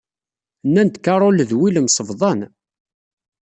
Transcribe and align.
Nnan-d 0.67 0.95
Carol 1.05 1.37
d 1.49 1.51
Will 1.59 1.77
msebḍan. 1.85 2.39